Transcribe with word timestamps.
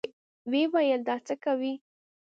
ويې 0.51 0.65
ويل 0.73 1.01
دا 1.07 1.15
څه 1.27 1.35
کوې. 1.43 1.73